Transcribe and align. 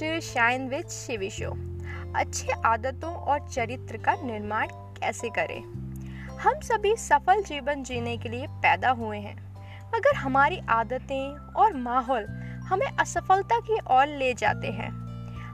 To 0.00 0.20
shine 0.20 0.68
with 0.68 0.88
Shivi 0.88 1.30
show. 1.30 1.50
अच्छे 2.16 2.52
आदतों 2.64 3.12
और 3.12 3.48
चरित्र 3.48 3.96
का 3.96 4.14
निर्माण 4.22 4.66
कैसे 4.70 5.28
करें? 5.28 5.60
हम 6.38 6.60
सभी 6.60 6.96
सफल 6.96 7.42
जीवन 7.42 7.82
जीने 7.82 8.16
के 8.16 8.28
लिए 8.28 8.46
पैदा 8.46 8.90
हुए 8.90 9.18
हैं, 9.18 9.36
मगर 9.94 10.16
हमारी 10.16 10.60
आदतें 10.68 11.52
और 11.52 11.74
माहौल 11.74 12.26
हमें 12.62 12.86
असफलता 12.86 13.60
की 13.60 13.78
ओर 13.90 14.06
ले 14.06 14.34
जाते 14.34 14.68
हैं। 14.68 14.90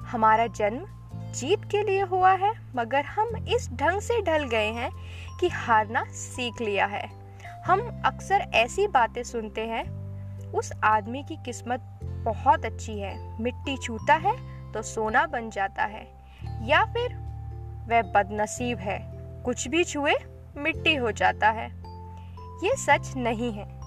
हमारा 0.03 0.47
जन्म 0.47 0.87
जीत 1.33 1.65
के 1.65 1.83
लिए 1.83 2.03
हुआ 2.03 2.33
है, 2.33 2.53
मगर 2.77 3.05
हम 3.05 3.37
इस 3.49 3.71
ढंग 3.73 4.01
से 4.01 4.21
ढल 4.23 4.45
गए 4.45 4.71
हैं 4.71 4.91
कि 5.41 5.49
हारना 5.49 6.05
सीख 6.05 6.61
लिया 6.61 6.87
है। 6.87 7.09
हम 7.67 8.03
अक्सर 8.05 8.47
ऐसी 8.55 8.87
बातें 8.89 9.23
सुनते 9.23 9.61
हैं 9.61 10.02
उस 10.55 10.73
आदमी 10.85 11.23
की 11.23 11.37
किस्मत 11.37 12.01
बहुत 12.05 12.65
अच्छी 12.65 13.01
है। 13.01 13.43
मिट्टी 13.43 13.77
छूता 13.77 14.15
है 14.15 14.53
तो 14.73 14.83
सोना 14.83 15.27
बन 15.27 15.51
जाता 15.51 15.85
है। 15.85 16.23
या 16.63 16.85
फिर 16.85 17.15
वह 17.89 18.03
बदनसीब 18.03 18.79
है। 18.79 19.01
कुछ 19.43 19.69
भी 19.69 19.85
छुए, 19.85 20.15
मिट्टी 20.57 20.95
हो 20.95 21.13
जाता 21.13 21.51
है। 21.51 21.83
ये 22.65 22.77
सच 22.77 23.17
नहीं 23.17 23.53
है। 23.53 23.81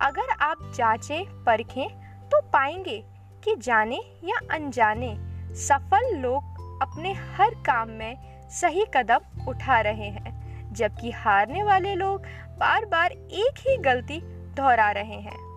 अगर 0.00 0.30
आप 0.40 0.72
जांचें, 0.76 1.44
परखें 1.44 1.88
तो 2.28 2.40
पाएँगे 2.40 3.04
कि 3.44 3.56
जाने 3.56 3.96
या 4.24 4.40
अनजाने 4.50 5.16
सफल 5.54 6.16
लोग 6.16 6.42
अपने 6.82 7.12
हर 7.12 7.50
काम 7.50 7.88
में 7.88 8.40
सही 8.48 8.84
कदम 8.94 9.46
उठा 9.48 9.80
रहे 9.80 10.08
हैं, 10.08 10.40
जबकि 10.72 11.10
हारने 11.10 11.62
वाले 11.62 11.94
लोग 11.94 12.22
बार 12.58 12.84
बार 12.84 13.12
एक 13.12 13.54
ही 13.58 13.76
गलती 13.76 14.20
दोहरा 14.24 14.90
रहे 14.90 15.20
हैं। 15.20 15.49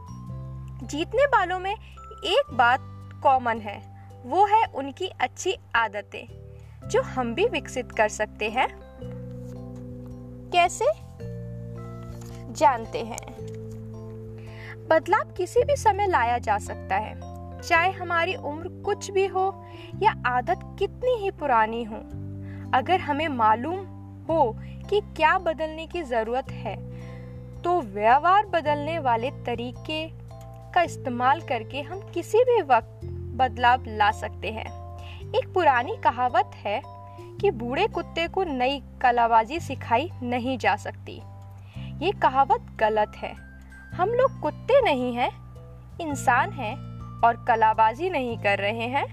जीतने 0.84 1.26
वालों 1.26 1.60
में 1.60 1.72
एक 1.72 2.54
बात 2.54 2.80
कॉमन 3.24 3.58
है, 3.58 3.82
वो 4.26 4.46
है 4.46 4.66
उनकी 4.76 5.08
अच्छी 5.20 5.56
आदतें, 5.76 6.26
जो 6.90 7.02
हम 7.02 7.34
भी 7.36 7.46
विकसित 7.46 7.92
कर 7.92 8.10
सकते 8.10 8.50
हैं। 8.50 8.68
कैसे? 10.52 10.86
जानते 12.54 13.00
हैं। 13.00 13.34
बदलाव 14.90 15.34
किसी 15.34 15.64
भी 15.64 15.76
समय 15.76 16.08
लाया 16.08 16.38
जा 16.38 16.58
सकता 16.58 16.96
है, 16.96 17.16
चाहे 17.62 17.92
हमारी 17.92 18.36
उम्र 18.36 18.70
कुछ 18.86 19.12
भी 19.12 19.26
हो 19.28 19.66
या 20.02 20.16
आदत 20.26 20.60
कितनी 20.80 21.16
ही 21.16 21.32
पुरानी 21.32 21.84
हो। 21.84 21.98
अगर 22.74 23.00
हमें 23.00 23.28
मालूम 23.28 23.80
हो 24.26 24.56
कि 24.90 25.00
क्या 25.02 25.38
बदलने 25.38 25.88
की 25.88 26.04
ज़रूरत 26.04 26.52
है 26.52 26.76
तो 27.62 27.82
व्यवहार 27.82 28.46
बदलने 28.46 29.00
वाले 29.00 29.32
तरीके 29.46 30.23
का 30.74 30.82
इस्तेमाल 30.82 31.42
करके 31.42 31.82
हम 31.82 32.00
किसी 32.14 32.38
भी 32.38 32.62
वक्त 32.62 33.00
बदलाव 33.36 33.84
ला 33.88 34.12
सकते 34.12 34.52
हैं। 34.52 34.66
एक 35.36 35.54
पुरानी 35.54 35.96
कहावत 36.04 36.52
है 36.56 36.82
कि 37.42 37.52
बूढ़े 37.52 37.88
कुत्ते 37.88 38.28
को 38.28 38.44
नई 38.44 38.82
कलाबाजी 39.02 39.60
सिखाई 39.60 40.10
नहीं 40.24 40.58
जा 40.58 40.76
सकती। 40.76 41.22
ये 42.06 42.12
कहावत 42.12 42.78
गलत 42.80 43.12
है। 43.18 43.34
हम 43.94 44.10
लोग 44.10 44.40
कुत्ते 44.40 44.82
नहीं 44.82 45.14
हैं, 45.16 45.30
इंसान 46.02 46.52
हैं 46.52 46.76
और 47.22 47.46
कलाबाजी 47.48 48.10
नहीं 48.10 48.38
कर 48.38 48.60
रहे 48.60 48.88
हैं। 48.88 49.06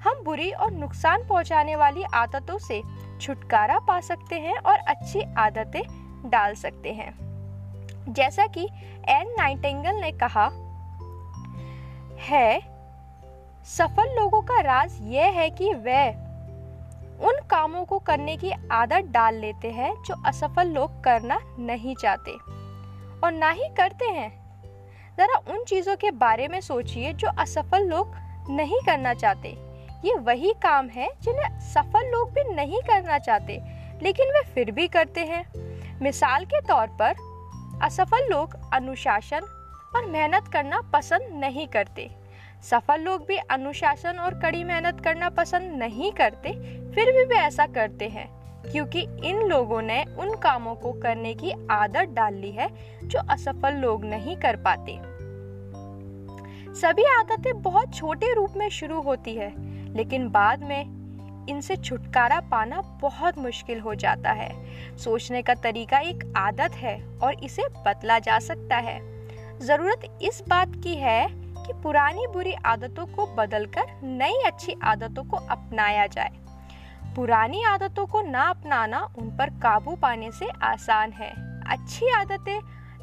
हम 0.00 0.22
बुरी 0.24 0.50
और 0.50 0.70
नुकसान 0.70 1.26
पहुँचाने 1.28 1.76
वाली 1.76 2.02
आदतों 2.14 2.58
से 2.58 2.82
छुटकारा 3.20 3.78
पा 3.78 4.00
सकते 4.00 4.38
हैं 4.38 4.56
और 4.56 4.78
अच्छी 4.78 5.22
आदतें 5.36 5.82
डाल 6.30 6.54
सकते 6.54 6.92
हैं। 6.92 7.12
जैसा 8.08 8.46
कि 8.46 8.68
एन 9.08 9.34
नाइटेंगल 9.38 9.94
ने 9.94 10.12
कहा 10.12 10.50
है, 12.20 12.60
सफल 13.66 14.14
लोगों 14.14 14.40
का 14.42 14.60
राज 14.60 14.98
यह 15.02 15.30
है 15.30 15.48
कि 15.50 15.72
वे 15.74 16.08
उन 17.20 17.40
कामों 17.50 17.84
को 17.84 17.98
करने 17.98 18.36
की 18.36 18.50
आदत 18.72 19.10
डाल 19.10 19.34
लेते 19.34 19.70
हैं 19.70 19.92
जो 20.02 20.14
असफल 20.26 20.68
लोग 20.68 21.02
करना 21.04 21.38
नहीं 21.58 21.94
चाहते 21.94 22.32
और 23.20 23.32
ना 23.32 23.50
ही 23.50 23.68
करते 23.76 24.04
हैं। 24.04 24.30
जरा 25.18 25.38
उन 25.52 25.64
चीज़ों 25.64 25.96
के 25.96 26.10
बारे 26.10 26.48
में 26.48 26.60
सोचिए 26.60 27.12
जो 27.12 27.28
असफल 27.38 27.86
लोग 27.86 28.14
नहीं 28.50 28.80
करना 28.86 29.14
चाहते। 29.14 29.48
ये 30.04 30.14
वही 30.16 30.52
काम 30.62 30.88
है 30.88 31.08
जिन्हें 31.22 31.58
सफल 31.60 32.10
लोग 32.10 32.32
भी 32.32 32.44
नहीं 32.54 32.80
करना 32.82 33.18
चाहते, 33.18 33.60
लेकिन 34.02 34.28
वे 34.28 34.42
फिर 34.54 34.70
भी 34.70 34.88
करते 34.88 35.24
हैं। 35.24 35.44
मिसाल 36.02 36.44
के 36.44 36.60
तौर 36.60 36.86
पर, 37.00 37.14
असफल 37.82 38.28
लोग 38.30 38.56
अनुशासन 38.74 39.56
और 39.96 40.06
मेहनत 40.06 40.48
करना 40.48 40.80
पसंद 40.80 41.40
नहीं 41.40 41.66
करते। 41.66 42.10
सफल 42.70 43.00
लोग 43.00 43.26
भी 43.26 43.36
अनुशासन 43.36 44.18
और 44.18 44.34
कड़ी 44.34 44.64
मेहनत 44.64 45.00
करना 45.00 45.28
पसंद 45.28 45.72
नहीं 45.72 46.12
करते, 46.12 46.52
फिर 46.94 47.12
भी 47.12 47.24
वे 47.24 47.36
ऐसा 47.36 47.66
करते 47.66 48.08
हैं, 48.08 48.28
क्योंकि 48.72 49.00
इन 49.24 49.42
लोगों 49.42 49.82
ने 49.82 50.04
उन 50.04 50.36
कामों 50.36 50.74
को 50.74 50.92
करने 50.92 51.34
की 51.34 51.52
आदत 51.70 52.08
डाल 52.08 52.34
ली 52.34 52.50
है, 52.50 52.68
जो 53.04 53.18
असफल 53.18 53.74
लोग 53.74 54.04
नहीं 54.04 54.36
कर 54.36 54.56
पाते। 54.56 54.98
सभी 56.74 57.04
आदतें 57.04 57.62
बहुत 57.62 57.94
छोटे 57.94 58.34
रूप 58.34 58.52
में 58.56 58.68
शुरू 58.68 59.00
होती 59.00 59.34
है, 59.34 59.52
लेकिन 59.94 60.28
बाद 60.28 60.62
में 60.62 61.00
इनसे 61.48 61.76
छुटकारा 61.76 62.40
पाना 62.40 62.80
बहुत 62.80 63.38
मुश्किल 63.38 63.80
हो 63.80 63.94
जाता 63.94 64.32
है। 64.32 64.50
सोचने 64.96 65.42
का 65.42 65.54
तरीका 65.54 65.98
एक 65.98 66.32
आदत 66.36 66.74
है 66.74 67.02
और 67.22 67.44
इसे 67.44 67.62
बदला 67.86 68.18
जा 68.18 68.38
सकता 68.38 68.76
है। 68.76 69.09
ज़रूरत 69.62 70.18
इस 70.22 70.42
बात 70.48 70.74
की 70.74 70.94
है 70.96 71.26
कि 71.30 71.72
पुरानी 71.82 72.26
बुरी 72.26 72.52
आदतों 72.66 73.04
को 73.06 73.26
बदलकर 73.36 73.90
नई 74.02 74.42
अच्छी 74.46 74.76
आदतों 74.82 75.24
को 75.24 75.36
अपनाया 75.36 76.06
जाए। 76.06 76.30
पुरानी 77.16 77.62
आदतों 77.64 78.06
को 78.06 78.22
ना 78.22 78.42
अपनाना 78.42 79.00
उन 79.18 79.28
पर 79.36 79.50
काबू 79.50 79.96
पाने 79.96 80.30
से 80.32 80.48
आसान 80.62 81.12
है। 81.12 81.30
अच्छी 81.70 82.10
आदतें 82.10 82.58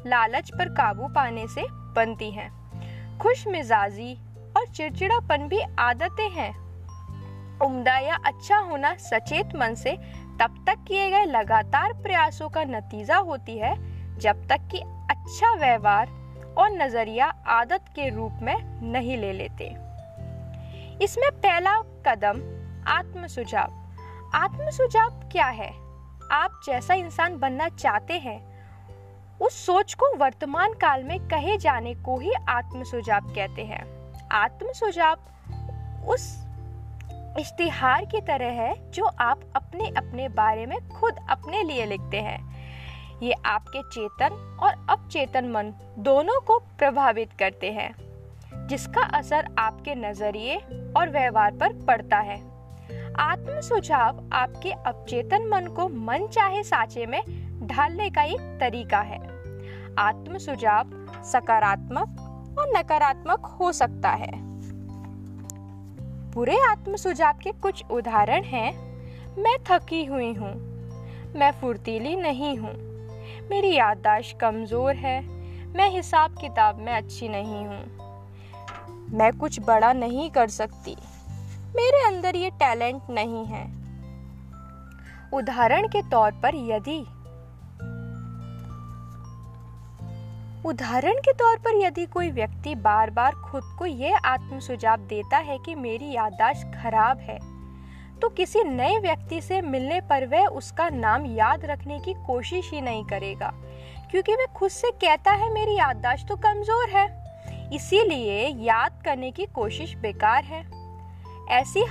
लालच 0.06 0.50
पर 0.50 0.68
काबू 0.74 1.08
पाने 1.08 1.46
से 1.46 1.66
बनती 1.94 2.30
हैं। 2.30 2.50
खुश 3.18 3.46
मिजाजी 3.46 4.14
और 4.56 4.66
चिड़चिड़ापन 4.66 5.48
भी 5.48 5.60
आदतें 5.78 6.28
हैं। 6.30 6.52
उम्दा 7.58 7.98
या 7.98 8.18
अच्छा 8.26 8.58
होना 8.58 8.94
सचेत 9.00 9.56
मन 9.56 9.74
से 9.74 9.96
तब 10.40 10.64
तक 10.66 10.84
किए 10.88 11.10
गए 11.10 11.24
लगातार 11.24 11.92
प्रयासों 11.92 12.48
का 12.48 12.64
नतीजा 12.64 13.16
होती 13.16 13.58
है 13.58 13.74
जब 14.18 14.46
तक 14.48 14.68
कि 14.72 14.78
अच्छा 15.10 15.54
व्यवहार 15.54 16.17
और 16.58 16.70
नज़रिया 16.70 17.26
आदत 17.46 17.84
के 17.94 18.08
रूप 18.08 18.38
में 18.42 18.56
नहीं 18.92 19.16
ले 19.16 19.32
लेते। 19.32 19.64
इसमें 21.04 21.30
पहला 21.32 21.80
कदम 21.80 22.40
आत्म 22.88 23.26
सुझाव 23.26 23.74
आत्म 24.34 24.70
सुझाव 24.70 25.10
क्या 25.32 25.46
है? 25.46 25.70
आप 26.32 26.60
जैसा 26.66 26.94
इंसान 26.94 27.38
बनना 27.38 27.68
चाहते 27.68 28.14
हैं, 28.14 28.40
उस 29.38 29.66
सोच 29.66 29.94
को 29.94 30.16
वर्तमान 30.16 30.72
काल 30.72 31.04
में 31.04 31.18
कहे 31.28 31.56
जाने 31.56 31.94
को 31.94 32.18
ही 32.18 32.32
आत्म 32.48 32.82
सुझाव 32.82 33.20
कहते 33.20 33.64
हैं। 33.64 33.86
आत्म 34.32 34.72
सुझाव 34.72 35.16
उस 36.08 36.44
इश्तिहार 37.38 38.04
की 38.04 38.20
तरह 38.20 38.46
है 38.46 38.90
जो 38.90 39.04
आप 39.04 39.40
अपने 39.56 39.88
अपने 39.88 40.28
बारे 40.28 40.66
में 40.66 40.88
खुद 40.88 41.16
अपने 41.30 41.62
लिए 41.62 41.86
लिखते 41.86 42.20
हैं। 42.20 42.57
ये 43.22 43.32
आपके 43.32 43.82
चेतन 43.82 44.58
और 44.60 44.86
अपचेतन 44.90 45.44
मन 45.44 45.72
दोनों 45.98 46.40
को 46.40 46.58
प्रभावित 46.58 47.32
करते 47.38 47.72
हैं, 47.72 47.94
जिसका 48.66 49.02
असर 49.02 49.48
आपके 49.58 49.94
नज़रिए 49.94 50.56
और 50.96 51.10
व्यवहार 51.10 51.52
पर 51.52 51.72
पड़ता 51.72 52.18
है। 52.18 52.36
आत्म 53.18 53.60
सुझाव 53.60 54.30
आपके 54.32 54.70
अपचेतन 54.70 55.48
मन 55.48 55.66
को 55.66 55.88
मन 55.88 56.26
चाहे 56.26 56.62
साचे 56.62 57.06
में 57.06 57.22
ढालने 57.66 58.10
का 58.10 58.22
एक 58.22 58.40
तरीका 58.60 59.00
है। 59.00 59.18
आत्म 59.98 60.38
सुझाव 60.38 60.90
सकारात्मक 61.24 62.56
और 62.58 62.72
नकारात्मक 62.76 63.46
हो 63.60 63.72
सकता 63.72 64.10
है। 64.10 64.32
पूरे 66.32 66.58
आत्म 66.60 66.96
सुझाव 66.96 67.38
के 67.42 67.52
कुछ 67.52 67.84
उदाहरण 67.90 68.44
हैं। 68.44 68.72
मैं 69.38 69.58
थकी 69.70 70.04
हुई 70.04 70.32
हूँ। 70.32 70.52
मैं 71.36 71.50
फुर्तीली 71.60 72.16
नहीं 72.16 72.56
हूँ। 72.56 72.87
मेरी 73.50 73.74
याददाश्त 73.74 74.38
कमज़ोर 74.40 74.94
है। 74.94 75.20
मैं 75.68 75.90
हिसाब 75.90 76.30
किताब 76.30 76.78
में 76.78 76.92
अच्छी 76.92 77.28
नहीं 77.28 77.64
हूँ। 77.66 79.14
मैं 79.18 79.32
कुछ 79.32 79.60
बड़ा 79.60 79.92
नहीं 79.92 80.30
कर 80.30 80.48
सकती। 80.48 80.96
मेरे 81.76 82.06
अंदर 82.06 82.36
ये 82.36 82.50
टैलेंट 82.50 83.02
नहीं 83.10 83.44
है। 83.46 83.64
उदाहरण 85.34 85.86
के 85.86 86.02
तौर 86.02 86.32
पर 86.32 86.54
यदि 86.54 86.98
उदाहरण 90.68 91.14
के 91.14 91.32
तौर 91.32 91.56
पर 91.56 91.80
यदि 91.84 92.06
कोई 92.06 92.30
व्यक्ति 92.30 92.74
बार 92.74 93.10
बार 93.10 93.32
खुद 93.32 93.76
को 93.78 93.86
यह 93.86 94.16
आत्म 94.24 94.58
सुझाव 94.58 94.96
देता 94.96 95.38
है 95.38 95.58
कि 95.58 95.74
मेरी 95.74 96.12
याददाश्त 96.12 96.72
खराब 96.82 97.18
है 97.18 97.38
तो 98.20 98.28
किसी 98.28 98.62
नए 98.64 98.98
व्यक्ति 98.98 99.40
से 99.40 99.60
मिलने 99.62 100.00
पर 100.00 100.26
वह 100.26 100.46
उसका 100.48 100.88
नाम 100.88 101.26
याद 101.28 101.64
रखने 101.64 101.98
की 101.98 102.14
कोशिश 102.26 102.70
ही 102.70 102.80
नहीं 102.80 103.04
करेगा, 103.04 103.52
क्योंकि 104.10 104.34
वह 104.34 104.46
खुद 104.54 104.70
से 104.70 104.90
कहता 104.92 105.32
है, 105.32 105.52
मेरी 105.54 105.76
याददाश्त 105.76 106.28
तो 106.28 106.36
कमज़ोर 106.38 106.88
है। 106.88 107.06
इसीलिए 107.74 108.46
याद 108.64 109.02
करने 109.04 109.30
की 109.30 109.46
कोशिश 109.46 109.94
बेकार 109.96 110.44
है। 110.44 110.62
ऐसी 111.52 111.84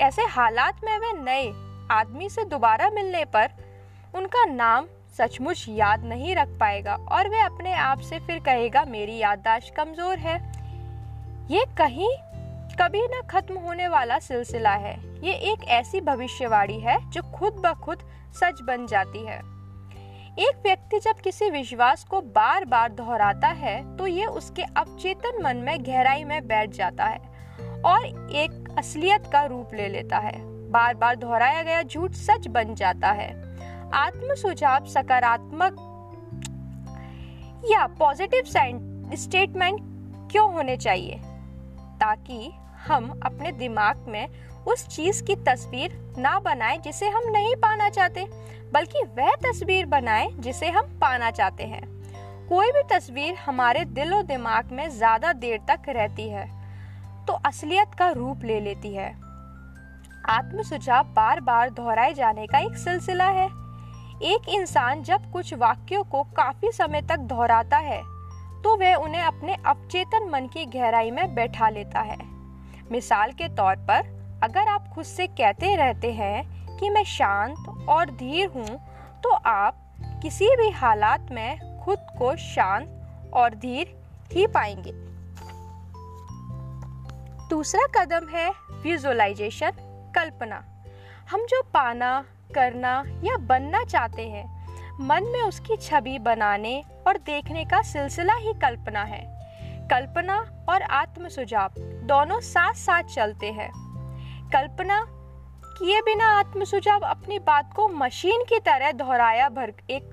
ऐसे 0.00 0.22
हालात 0.28 0.80
में 0.84 0.96
वे 0.98 1.12
नए 1.14 1.50
आदमी 1.90 2.28
से 2.28 2.44
दोबारा 2.44 2.88
मिलने 2.90 3.24
पर 3.26 3.50
उनका 4.14 4.44
नाम 4.44 4.86
सचमुच 5.18 5.64
याद 5.68 6.04
नहीं 6.04 6.34
रख 6.36 6.48
पाएगा 6.60 6.94
और 7.10 7.28
वह 7.28 7.44
अपने 7.44 7.72
आप 7.74 8.00
से 8.00 8.18
फिर 8.18 8.38
कहेगा, 8.38 8.84
मेरी 8.84 9.16
याददाश्त 9.18 9.74
कमज़ोर 9.76 10.18
है। 10.18 10.36
ये 11.50 11.64
कहीं 11.78 12.08
कभी 12.80 13.00
ना 13.02 13.20
खत्म 13.20 13.54
होने 13.58 13.86
वाला 13.88 14.18
सिलसिला 14.18 14.70
है। 14.70 14.92
ये 15.22 15.32
एक 15.52 15.64
ऐसी 15.68 16.00
भविष्यवाणी 16.00 16.78
है 16.80 16.96
जो 17.10 17.22
खुद 17.32 17.54
ब 17.56 17.72
खुद 17.74 18.02
सच 18.34 18.60
बन 18.62 18.86
जाती 18.86 19.24
है। 19.26 19.36
एक 20.38 20.60
व्यक्ति 20.62 20.98
जब 20.98 21.20
किसी 21.20 21.50
विश्वास 21.50 22.04
को 22.04 22.20
बार 22.20 22.64
बार 22.64 22.92
दोहराता 22.92 23.48
है 23.48 23.96
तो 23.96 24.06
ये 24.06 24.26
उसके 24.26 24.62
अवचेतन 24.62 25.42
मन 25.42 25.56
में 25.56 25.84
गहराई 25.86 26.24
में 26.24 26.46
बैठ 26.46 26.70
जाता 26.70 27.04
है 27.04 27.18
और 27.84 28.06
एक 28.34 28.74
असलियत 28.78 29.26
का 29.32 29.44
रूप 29.44 29.74
ले 29.74 29.88
लेता 29.88 30.18
है। 30.18 30.34
बार 30.70 30.94
बार 30.94 31.16
दोहराया 31.16 31.62
गया 31.62 31.82
झूठ 31.82 32.12
सच 32.12 32.48
बन 32.48 32.74
जाता 32.74 33.10
है। 33.10 33.30
आत्म 33.94 34.34
सुझाव 34.34 34.84
सकारात्मक 34.84 35.76
या 37.72 37.86
पॉजिटिव 37.98 38.44
स्टेटमेंट 39.16 39.78
क्यों 40.32 40.52
होने 40.52 40.76
चाहिए? 40.76 41.20
ताकि 42.00 42.50
हम 42.80 43.08
अपने 43.24 43.52
दिमाग 43.54 44.04
में 44.08 44.28
उस 44.66 44.86
चीज़ 44.88 45.22
की 45.24 45.34
तस्वीर 45.44 45.92
ना 46.18 46.38
बनाए 46.40 46.78
जिसे 46.78 47.08
हम 47.08 47.30
नहीं 47.30 47.54
पाना 47.56 47.88
चाहते, 47.90 48.24
बल्कि 48.72 49.02
वह 49.16 49.34
तस्वीर 49.42 49.86
बनाए 49.86 50.28
जिसे 50.38 50.68
हम 50.68 50.98
पाना 51.00 51.30
चाहते 51.30 51.64
हैं। 51.64 51.82
कोई 52.48 52.70
भी 52.72 52.82
तस्वीर 52.90 53.34
हमारे 53.36 53.84
दिल 53.86 54.14
और 54.14 54.22
दिमाग 54.24 54.72
में 54.72 54.88
ज़्यादा 54.90 55.32
देर 55.34 55.58
तक 55.68 55.88
रहती 55.88 56.28
है 56.28 56.48
तो 57.26 57.32
असलियत 57.44 57.94
का 57.98 58.08
रूप 58.10 58.44
ले 58.44 58.60
लेती 58.60 58.94
है। 58.94 59.10
आत्म 60.30 60.62
सुझाव 60.62 61.12
बार 61.14 61.40
बार 61.40 61.70
दोहराए 61.70 62.14
जाने 62.14 62.46
का 62.46 62.58
एक 62.60 62.76
सिलसिला 62.78 63.28
है। 63.30 63.46
एक 64.24 64.48
इंसान 64.50 65.02
जब 65.02 65.30
कुछ 65.32 65.52
वाक्यों 65.56 66.02
को 66.04 66.22
काफ़ी 66.36 66.72
समय 66.72 67.02
तक 67.02 67.18
दोहराता 67.28 67.76
है 67.78 68.02
तो 68.62 68.76
वह 68.76 68.94
उन्हें 68.96 69.22
अपने 69.22 69.54
अवचेतन 69.56 70.28
मन 70.30 70.46
की 70.46 70.64
गहराई 70.68 71.10
में 71.10 71.34
बैठा 71.34 71.68
लेता 71.68 72.00
है। 72.02 72.18
मिसाल 72.92 73.32
के 73.32 73.48
तौर 73.48 73.76
पर, 73.76 74.06
अगर 74.42 74.68
आप 74.68 74.88
खुद 74.88 75.04
से 75.04 75.26
कहते 75.26 75.74
रहते 75.76 76.12
हैं 76.12 76.78
कि 76.78 76.90
मैं 76.90 77.04
शांत 77.04 77.86
और 77.88 78.10
धीर 78.10 78.48
हूँ 78.48 78.78
तो 79.22 79.30
आप 79.30 79.76
किसी 80.22 80.56
भी 80.56 80.70
हालात 80.70 81.30
में 81.30 81.80
खुद 81.80 81.98
को 82.18 82.34
शांत 82.36 83.30
और 83.34 83.54
धीर 83.54 83.96
ही 84.32 84.46
पाएँगे। 84.46 84.92
दूसरा 87.48 87.86
कदम 87.96 88.28
है 88.28 88.50
विजुअलाइजेशन, 88.82 89.70
कल्पना। 90.16 90.62
हम 91.30 91.46
जो 91.46 91.62
पाना, 91.74 92.24
करना 92.54 93.02
या 93.24 93.36
बनना 93.36 93.84
चाहते 93.84 94.28
हैं, 94.28 94.44
मन 95.00 95.24
में 95.24 95.42
उसकी 95.42 95.76
छवि 95.76 96.18
बनाने 96.18 96.82
और 97.06 97.16
देखने 97.16 97.64
का 97.64 97.82
सिलसिला 97.82 98.34
ही 98.34 98.52
कल्पना 98.52 99.02
है। 99.02 99.39
कल्पना 99.90 100.36
और 100.68 100.82
आत्म 100.82 101.28
सुझाव 101.28 101.80
दोनों 102.06 102.38
साथ 102.40 102.74
साथ 102.74 103.02
चलते 103.04 103.46
हैं। 103.52 103.70
कल्पना 104.52 105.00
किए 105.78 106.00
बिना 106.00 106.26
आत्म 106.38 106.64
सुझाव 106.64 107.00
अपनी 107.00 107.38
बात 107.38 107.72
को 107.76 107.88
मशीन 107.88 108.44
की 108.44 108.58
तरह 108.58 108.92
दोहराया 108.92 109.48
भर 109.48 109.72
एक 109.90 110.12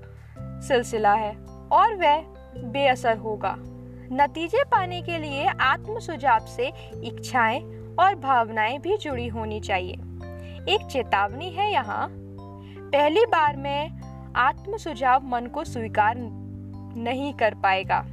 सिलसिला 0.68 1.12
है 1.14 1.30
और 1.72 1.94
वह 1.94 2.20
बेअसर 2.64 3.16
होगा। 3.16 3.54
नतीजे 4.12 4.64
पाने 4.64 5.00
के 5.02 5.18
लिए 5.18 5.46
आत्म 5.46 5.98
सुझाव 5.98 6.46
से 6.46 6.72
इच्छाएँ 7.04 7.60
और 8.00 8.14
भावनाएँ 8.14 8.78
भी 8.78 8.96
जुड़ी 8.96 9.26
होनी 9.28 9.60
चाहिए। 9.60 9.94
एक 10.74 10.86
चेतावनी 10.90 11.50
है 11.50 11.70
यहाँ। 11.72 12.06
पहली 12.12 13.24
बार 13.26 13.56
में 13.56 14.32
आत्म 14.36 14.76
सुझाव 14.76 15.26
मन 15.26 15.46
को 15.46 15.64
स्वीकार 15.64 16.14
नहीं 16.16 17.32
कर 17.34 17.54
पाएगा, 17.54 18.04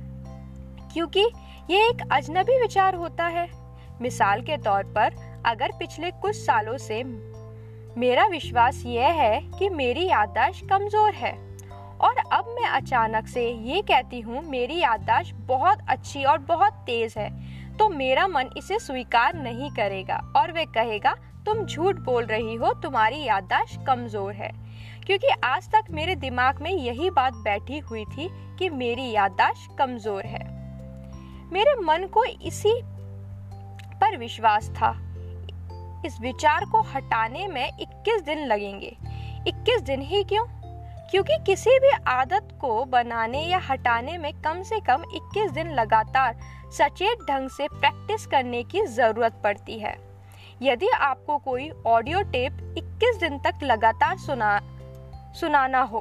क्योंकि 0.94 1.26
ये 1.70 1.78
एक 1.82 2.02
अजनबी 2.12 2.60
विचार 2.62 2.96
होता 2.96 3.26
है। 3.26 3.48
मिसाल 4.02 4.42
के 4.42 4.58
तौर 4.58 4.84
पर, 4.96 5.16
अगर 5.46 5.72
पिछले 5.80 6.12
कुछ 6.14 6.36
सालों 6.36 6.78
से 6.80 7.04
मेरा 7.96 8.26
विश्वास 8.28 8.82
यह 8.86 9.08
है 9.14 9.40
कि 9.60 9.70
मेरी 9.72 10.06
याददाश्त 10.08 10.66
कमज़ोर 10.70 11.14
है, 11.14 11.32
और 11.98 12.18
अब 12.32 12.54
मैं 12.56 12.68
अचानक 12.72 13.28
से 13.28 13.48
ये 13.50 13.82
कहती 13.82 14.20
हूँ, 14.20 14.42
मेरी 14.44 14.80
याददाश्त 14.80 15.36
बहुत 15.48 15.80
अच्छी 15.90 16.24
और 16.24 16.38
बहुत 16.40 16.74
तेज 16.86 17.14
है 17.18 17.30
तो 17.78 17.88
मेरा 17.90 18.28
मन 18.28 18.50
इसे 18.58 18.80
स्वीकार 18.80 19.34
नहीं 19.36 19.70
करेगा, 19.72 20.18
और 20.38 20.52
वह 20.52 20.66
कहेगा, 20.66 21.16
तुम 21.46 21.66
झूठ 21.66 21.96
बोल 22.02 22.26
रही 22.26 22.56
हो, 22.56 22.74
तुम्हारी 22.74 23.24
याददाश्त 23.24 23.84
कमज़ोर 23.88 24.34
है। 24.34 24.52
क्योंकि 25.06 25.28
आज 25.44 25.70
तक 25.72 25.92
मेरे 25.92 26.16
दिमाग 26.18 26.62
में 26.62 26.72
यही 26.72 27.10
बात 27.12 27.34
बैठी 27.44 27.80
हुई 27.80 28.06
थी 28.08 28.30
कि 28.60 28.70
मेरी 28.72 29.10
याददाश्त 29.12 29.76
कमज़ोर 29.80 30.26
है। 30.26 30.55
मेरे 31.52 31.76
मन 31.76 32.08
को 32.08 32.24
इसी 32.24 32.82
पर 34.02 34.18
विश्वास 34.18 34.70
था। 34.70 35.02
इस 36.06 36.18
विचार 36.22 36.66
को 36.66 36.82
हटाने 36.82 37.48
में 37.48 37.72
21 37.80 38.22
दिन 38.22 38.46
लगेंगे। 38.46 38.98
21 39.48 39.82
दिन 39.82 40.02
ही 40.02 40.24
क्यों? 40.24 40.46
क्योंकि 41.12 41.38
किसी 41.46 41.80
भी 41.80 41.92
आदत 42.08 42.58
को 42.62 42.86
बनाने 42.86 43.44
या 43.44 43.62
हटाने 43.70 44.18
में 44.18 44.42
कम 44.42 44.62
से 44.62 44.80
कम 44.80 45.04
21 45.16 45.52
दिन 45.52 45.70
लगातार 45.70 46.40
सचेत 46.72 47.18
ढंग 47.30 47.50
से 47.50 47.68
प्रैक्टिस 47.68 48.28
करने 48.28 48.64
की 48.64 48.86
ज़रूरत 48.86 49.42
पड़ती 49.44 49.80
है। 49.80 49.98
यदि 50.62 50.88
आपको 50.88 51.38
कोई 51.38 51.72
ऑडियो 51.88 52.22
टेप 52.22 52.76
21 52.78 53.18
दिन 53.20 53.40
तक 53.40 53.54
लगातार 53.64 54.18
सुना, 54.18 54.60
सुनाना 55.34 55.82
हो 55.82 56.00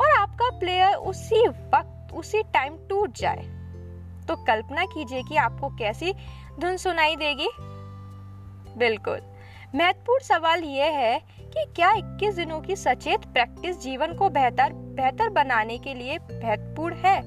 और 0.00 0.10
आपका 0.18 0.58
प्लेयर 0.58 0.94
उसी 0.94 1.48
वक्त, 1.48 2.14
उसी 2.14 2.42
टाइम 2.42 2.76
टूट 2.88 3.12
जाए 3.16 3.55
तो 4.28 4.36
कल्पना 4.36 4.84
कीजिए 4.84 5.22
कि 5.22 5.36
आपको 5.36 5.68
कैसी 5.68 6.14
धुन 6.60 6.76
सुनाई 6.76 7.16
देगी। 7.16 7.48
बिल्कुल। 8.78 9.20
महत्वपूर्ण 9.74 10.24
सवाल 10.24 10.64
यह 10.64 10.84
है 10.84 11.22
कि 11.40 11.64
क्या 11.76 11.92
21 11.92 12.34
दिनों 12.34 12.60
की 12.60 12.76
सचेत 12.76 13.20
प्रैक्टिस 13.20 13.80
जीवन 13.80 14.14
को 14.14 14.28
बेहतर 14.28 14.72
बेहतर 14.72 15.28
बनाने 15.28 15.78
के 15.78 15.94
लिए 15.94 16.18
महत्वपूर्ण 16.18 16.94
है? 16.94 17.22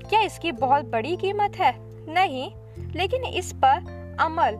क्या 0.00 0.20
इसकी 0.20 0.52
बहुत 0.52 0.84
बड़ी 0.84 1.16
कीमत 1.16 1.56
है? 1.56 1.74
नहीं, 2.12 2.52
लेकिन 2.92 3.24
इस 3.24 3.52
पर 3.52 3.96
अमल 4.20 4.56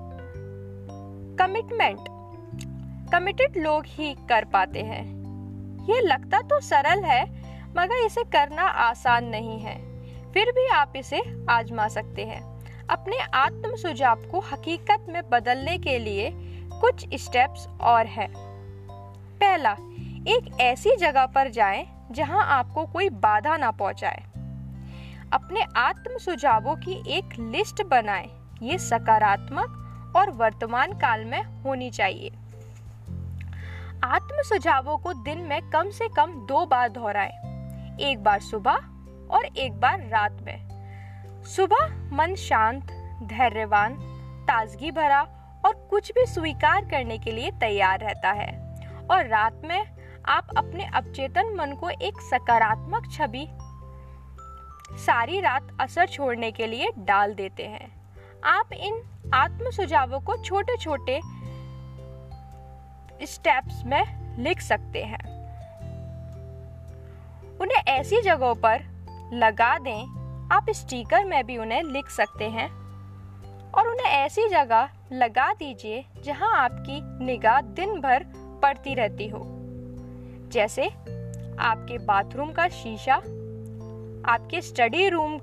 कमिटमेंट 1.38 1.98
कमिटेड 3.12 3.56
लोग 3.56 3.84
ही 3.86 4.14
कर 4.14 4.44
पाते 4.44 4.80
हैं। 4.80 5.16
ये 5.88 6.00
लगता 6.00 6.40
तो 6.40 6.60
सरल 6.60 7.04
है, 7.04 7.24
मगर 7.76 7.94
इसे 7.94 8.24
करना 8.24 8.62
आसान 8.62 9.24
नहीं 9.24 9.58
है। 9.60 9.95
फिर 10.36 10.52
भी 10.52 10.66
आप 10.66 10.92
इसे 10.96 11.46
आजमा 11.50 11.88
सकते 11.88 12.24
हैं। 12.24 12.40
अपने 12.86 13.18
आत्म 13.18 13.76
सुझाव 13.76 14.16
को 14.16 14.40
हकीकत 14.40 15.06
में 15.08 15.30
बदलने 15.30 15.78
के 15.78 15.98
लिए 15.98 16.30
कुछ 16.80 17.06
स्टेप्स 17.14 17.68
और 17.80 18.06
हैं। 18.06 18.34
पहला, 19.40 19.72
एक 20.28 20.56
ऐसी 20.60 20.96
जगह 20.96 21.26
पर 21.26 21.50
जाएँ 21.50 22.08
जहाँ 22.10 22.44
आपको 22.46 22.86
कोई 22.86 23.08
बाधा 23.08 23.56
ना 23.56 23.70
पहुँचाए। 23.70 24.22
अपने 25.32 25.66
आत्म 25.76 26.18
सुझावों 26.18 26.76
की 26.76 27.18
एक 27.18 27.24
लिस्ट 27.38 27.82
बनाएँ। 27.82 28.30
ये 28.62 28.78
सकारात्मक 28.78 30.12
और 30.16 30.30
वर्तमान 30.30 30.92
काल 30.92 31.24
में 31.24 31.42
होनी 31.42 31.90
चाहिए। 31.90 32.28
आत्म 34.04 34.42
सुझावों 34.42 34.98
को 34.98 35.12
दिन 35.12 35.38
में 35.38 35.70
कम 35.70 35.90
से 35.90 36.08
कम 36.08 36.32
दो 36.32 36.66
बार 36.66 36.88
दोहराएँ। 36.88 37.32
एक 38.00 38.22
बार 38.22 38.40
सुबह 38.40 38.95
और 39.30 39.44
एक 39.44 39.72
बार 39.72 40.06
रात 40.08 40.42
में। 40.42 41.42
सुबह 41.44 41.86
मन 42.12 42.34
शांत, 42.34 42.84
धैर्यवान, 43.22 43.94
ताजगी 44.42 44.90
भरा 44.90 45.20
और 45.66 45.86
कुछ 45.90 46.12
भी 46.12 46.26
स्वीकार 46.26 46.84
करने 46.84 47.18
के 47.18 47.32
लिए 47.32 47.50
तैयार 47.50 48.00
रहता 48.00 48.30
है। 48.30 48.50
और 49.10 49.26
रात 49.26 49.60
में 49.64 49.86
आप 50.28 50.48
अपने 50.56 50.84
अवचेतन 50.84 51.54
मन 51.54 51.72
को 51.72 51.88
एक 51.88 52.20
सकारात्मक 52.20 53.10
छवि, 53.12 53.46
सारी 54.98 55.40
रात 55.40 55.76
असर 55.80 56.06
छोड़ने 56.06 56.50
के 56.50 56.66
लिए 56.66 56.90
डाल 56.98 57.34
देते 57.34 57.66
हैं। 57.66 57.88
आप 58.44 58.72
इन 58.72 59.02
आत्म 59.34 59.70
सुझावों 59.70 60.20
को 60.20 60.36
छोटे 60.36 60.76
छोटे 60.76 61.20
स्टेप्स 63.26 63.82
में 63.84 64.04
लिख 64.38 64.60
सकते 64.60 65.02
हैं। 65.02 65.24
उन्हें 67.58 67.82
ऐसी 67.88 68.22
जगहों 68.22 68.54
पर 68.54 68.95
लगा 69.32 69.78
दें। 69.78 70.26
आप 70.52 70.66
स्टिकर 70.70 71.24
में 71.24 71.46
भी 71.46 71.58
उन्हें 71.58 71.82
लिख 71.82 72.08
सकते 72.08 72.44
हैं। 72.44 72.86
और 73.72 73.88
उन्हें 73.88 74.06
ऐसी 74.06 74.48
जगह 74.48 74.88
लगा 75.12 75.52
दीजिए 75.52 76.04
जहाँ 76.24 76.56
आपकी 76.56 77.24
निगाह 77.24 77.60
दिन 77.60 78.00
भर 78.00 78.26
पड़ती 78.62 78.94
रहती 78.94 79.28
हो। 79.28 79.42
जैसे 80.52 80.88
आपके 81.58 81.98
बाथरूम 81.98 82.52
का 82.52 82.68
शीशा, 82.68 83.14
आपके 84.32 84.60
स्टडी 84.60 85.08
रूम 85.08 85.38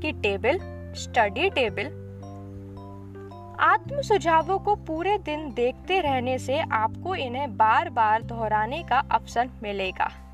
की 0.00 0.12
टेबल, 0.12 0.58
स्टडी 0.94 1.50
टेबल। 1.50 2.02
आत्म 3.60 4.00
सुझावों 4.00 4.58
को 4.58 4.74
पूरे 4.74 5.18
दिन 5.18 5.52
देखते 5.54 6.00
रहने 6.00 6.38
से 6.38 6.58
आपको 6.58 7.14
इन्हें 7.14 7.56
बार 7.56 7.90
बार 7.90 8.22
दोहराने 8.22 8.82
का 8.82 8.98
अवसर 8.98 9.50
मिलेगा। 9.62 10.31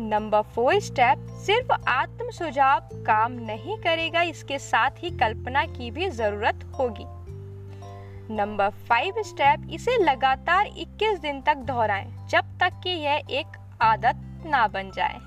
नंबर 0.00 0.42
फोर 0.42 0.78
स्टेप 0.80 1.26
सिर्फ़ 1.46 1.72
आत्म 1.88 2.30
सुझाव 2.30 2.88
काम 3.06 3.32
नहीं 3.32 3.76
करेगा, 3.76 4.22
इसके 4.22 4.58
साथ 4.58 4.90
ही 4.98 5.10
कल्पना 5.10 5.64
की 5.66 5.90
भी 5.90 6.08
ज़रूरत 6.10 6.64
होगी। 6.78 7.04
नंबर 8.34 8.70
फाइव 8.88 9.22
स्टेप 9.22 9.66
इसे 9.70 9.96
लगातार 10.04 10.66
21 10.66 11.18
दिन 11.20 11.40
तक 11.40 11.56
दोहराएँ, 11.56 12.26
जब 12.28 12.58
तक 12.58 12.80
कि 12.84 12.90
यह 12.90 13.22
एक 13.30 13.56
आदत 13.82 14.44
ना 14.46 14.66
बन 14.68 14.90
जाए। 14.90 15.18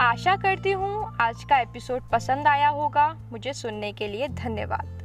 आशा 0.00 0.36
करती 0.36 0.72
हूँ 0.72 1.16
आज 1.20 1.44
का 1.44 1.58
एपिसोड 1.58 2.10
पसंद 2.10 2.46
आया 2.46 2.68
होगा। 2.68 3.08
मुझे 3.32 3.52
सुनने 3.52 3.92
के 3.92 4.08
लिए 4.08 4.28
धन्यवाद। 4.28 4.99